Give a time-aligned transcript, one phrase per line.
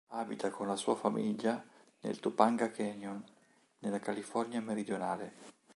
[0.13, 1.63] Abita con la sua famiglia
[1.99, 3.23] nel Topanga Canyon,
[3.81, 5.33] nella California meridionale.